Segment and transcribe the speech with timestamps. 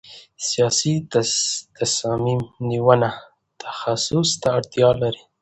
[0.47, 0.93] سیاسي
[1.79, 3.09] تصمیم نیونه
[3.61, 5.23] تخصص ته اړتیا لري